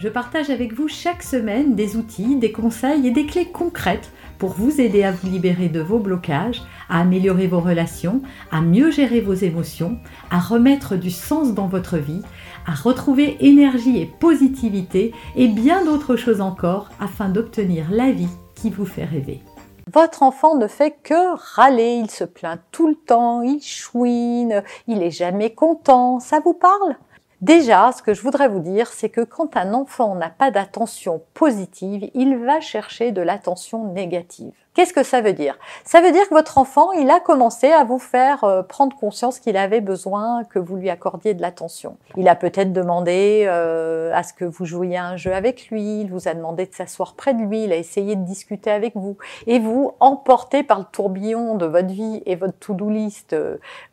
[0.00, 4.54] je partage avec vous chaque semaine des outils, des conseils et des clés concrètes pour
[4.54, 9.20] vous aider à vous libérer de vos blocages, à améliorer vos relations, à mieux gérer
[9.20, 9.98] vos émotions,
[10.30, 12.22] à remettre du sens dans votre vie,
[12.66, 18.70] à retrouver énergie et positivité et bien d'autres choses encore afin d'obtenir la vie qui
[18.70, 19.42] vous fait rêver.
[19.92, 25.02] Votre enfant ne fait que râler, il se plaint tout le temps, il chouine, il
[25.02, 26.20] est jamais content.
[26.20, 26.96] Ça vous parle?
[27.40, 31.22] Déjà, ce que je voudrais vous dire, c'est que quand un enfant n'a pas d'attention
[31.32, 34.52] positive, il va chercher de l'attention négative.
[34.74, 35.58] Qu'est-ce que ça veut dire?
[35.84, 39.40] Ça veut dire que votre enfant, il a commencé à vous faire euh, prendre conscience
[39.40, 41.96] qu'il avait besoin que vous lui accordiez de l'attention.
[42.16, 46.10] Il a peut-être demandé euh, à ce que vous jouiez un jeu avec lui, il
[46.10, 49.16] vous a demandé de s'asseoir près de lui, il a essayé de discuter avec vous.
[49.48, 53.34] Et vous, emporté par le tourbillon de votre vie et votre to-do list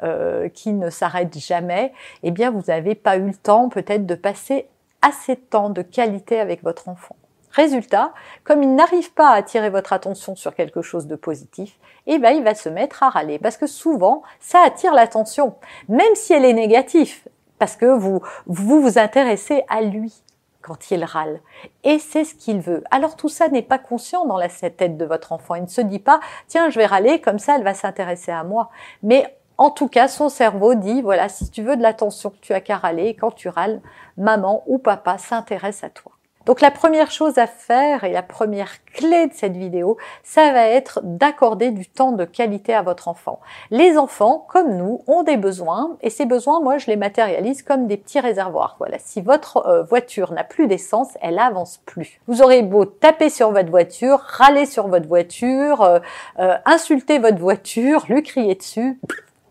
[0.04, 4.16] euh, qui ne s'arrête jamais, eh bien, vous n'avez pas eu le temps peut-être de
[4.16, 4.68] passer
[5.02, 7.16] assez de temps de qualité avec votre enfant.
[7.58, 8.14] Résultat,
[8.44, 12.30] comme il n'arrive pas à attirer votre attention sur quelque chose de positif, eh ben,
[12.30, 13.40] il va se mettre à râler.
[13.40, 15.56] Parce que souvent, ça attire l'attention,
[15.90, 20.14] même si elle est négative, parce que vous, vous vous intéressez à lui
[20.62, 21.42] quand il râle.
[21.84, 22.84] Et c'est ce qu'il veut.
[22.92, 25.56] Alors tout ça n'est pas conscient dans la tête de votre enfant.
[25.56, 28.44] Il ne se dit pas, tiens, je vais râler, comme ça, elle va s'intéresser à
[28.44, 28.70] moi.
[29.02, 32.62] Mais en tout cas, son cerveau dit, voilà, si tu veux de l'attention, tu as
[32.62, 33.16] qu'à râler.
[33.16, 33.82] quand tu râles,
[34.16, 36.17] maman ou papa s'intéresse à toi.
[36.48, 40.68] Donc la première chose à faire et la première clé de cette vidéo, ça va
[40.68, 43.42] être d'accorder du temps de qualité à votre enfant.
[43.70, 47.86] Les enfants, comme nous, ont des besoins et ces besoins, moi, je les matérialise comme
[47.88, 48.78] des petits réservoirs.
[48.80, 52.22] Voilà, si votre euh, voiture n'a plus d'essence, elle avance plus.
[52.28, 56.00] Vous aurez beau taper sur votre voiture, râler sur votre voiture, euh,
[56.40, 59.02] euh, insulter votre voiture, lui crier dessus,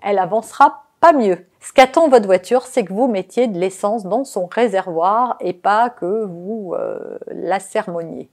[0.03, 1.45] elle avancera pas mieux.
[1.67, 5.91] Ce qu'attend votre voiture, c'est que vous mettiez de l'essence dans son réservoir et pas
[5.91, 8.29] que vous euh, la sermonniez.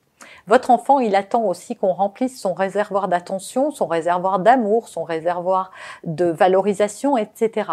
[0.45, 5.71] Votre enfant, il attend aussi qu'on remplisse son réservoir d'attention, son réservoir d'amour, son réservoir
[6.03, 7.71] de valorisation, etc.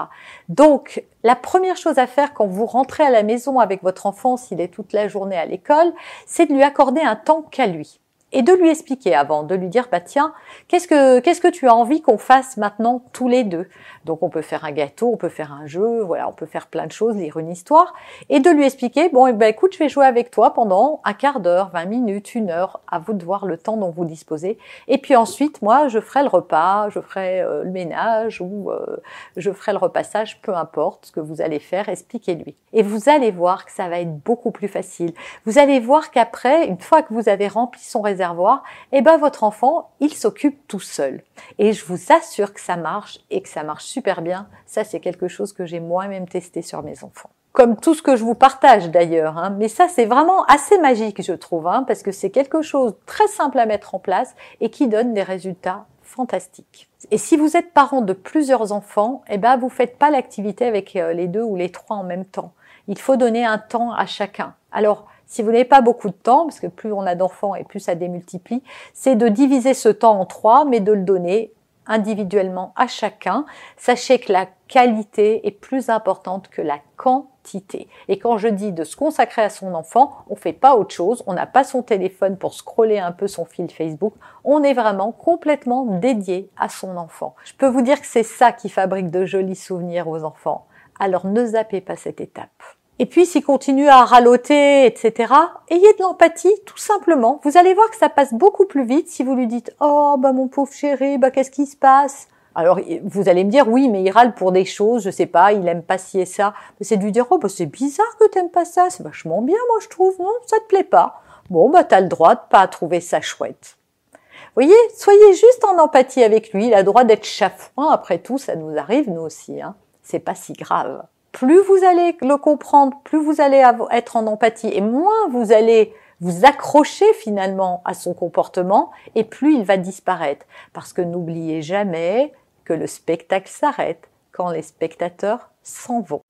[0.48, 4.38] Donc, la première chose à faire quand vous rentrez à la maison avec votre enfant,
[4.38, 5.92] s'il est toute la journée à l'école,
[6.24, 8.00] c'est de lui accorder un temps qu'à lui
[8.32, 10.32] et de lui expliquer avant, de lui dire bah tiens,
[10.68, 13.68] qu'est-ce que qu'est-ce que tu as envie qu'on fasse maintenant tous les deux?
[14.04, 16.68] Donc on peut faire un gâteau, on peut faire un jeu, voilà, on peut faire
[16.68, 17.92] plein de choses, lire une histoire
[18.28, 21.12] et de lui expliquer bon eh ben écoute, je vais jouer avec toi pendant un
[21.12, 24.58] quart d'heure, 20 minutes, une heure, à vous de voir le temps dont vous disposez
[24.86, 28.96] et puis ensuite moi je ferai le repas, je ferai euh, le ménage ou euh,
[29.36, 32.56] je ferai le repassage, peu importe ce que vous allez faire, expliquez-lui.
[32.72, 35.12] Et vous allez voir que ça va être beaucoup plus facile.
[35.44, 39.16] Vous allez voir qu'après une fois que vous avez rempli son réservoir et eh ben
[39.16, 41.22] votre enfant, il s'occupe tout seul.
[41.58, 44.48] Et je vous assure que ça marche et que ça marche super bien.
[44.66, 47.30] Ça, c'est quelque chose que j'ai moi-même testé sur mes enfants.
[47.52, 49.50] Comme tout ce que je vous partage d'ailleurs, hein.
[49.58, 53.26] mais ça c'est vraiment assez magique je trouve, hein, parce que c'est quelque chose très
[53.26, 56.88] simple à mettre en place et qui donne des résultats fantastiques.
[57.10, 60.94] Et si vous êtes parent de plusieurs enfants, eh ben vous faites pas l'activité avec
[60.94, 62.52] euh, les deux ou les trois en même temps.
[62.86, 64.54] Il faut donner un temps à chacun.
[64.70, 67.62] Alors si vous n'avez pas beaucoup de temps, parce que plus on a d'enfants et
[67.62, 71.52] plus ça démultiplie, c'est de diviser ce temps en trois, mais de le donner
[71.86, 73.46] individuellement à chacun.
[73.76, 77.88] Sachez que la qualité est plus importante que la quantité.
[78.08, 81.22] Et quand je dis de se consacrer à son enfant, on fait pas autre chose,
[81.28, 85.12] on n'a pas son téléphone pour scroller un peu son fil Facebook, on est vraiment
[85.12, 87.36] complètement dédié à son enfant.
[87.44, 90.66] Je peux vous dire que c'est ça qui fabrique de jolis souvenirs aux enfants.
[90.98, 92.62] Alors ne zappez pas cette étape.
[93.00, 95.32] Et puis s'il continue à raloter, etc.,
[95.70, 97.40] ayez de l'empathie, tout simplement.
[97.44, 100.34] Vous allez voir que ça passe beaucoup plus vite si vous lui dites «Oh, bah
[100.34, 104.02] mon pauvre chéri, bah qu'est-ce qui se passe?» Alors vous allez me dire «Oui, mais
[104.02, 106.84] il râle pour des choses, je sais pas, il aime pas ci et ça.» Mais
[106.84, 109.56] c'est de lui dire «Oh, bah c'est bizarre que t'aimes pas ça, c'est vachement bien,
[109.70, 112.68] moi je trouve, non Ça te plaît pas?» Bon, bah t'as le droit de pas
[112.68, 113.78] trouver ça chouette.
[114.12, 114.18] Vous
[114.56, 118.36] voyez, soyez juste en empathie avec lui, il a le droit d'être chafouin, après tout,
[118.36, 119.74] ça nous arrive nous aussi, hein.
[120.02, 124.70] C'est pas si grave plus vous allez le comprendre, plus vous allez être en empathie
[124.72, 130.44] et moins vous allez vous accrocher finalement à son comportement et plus il va disparaître.
[130.72, 132.32] Parce que n'oubliez jamais
[132.64, 136.22] que le spectacle s'arrête quand les spectateurs s'en vont.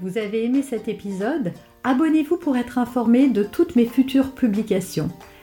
[0.00, 1.52] Vous avez aimé cet épisode?
[1.84, 5.08] Abonnez-vous pour être informé de toutes mes futures publications.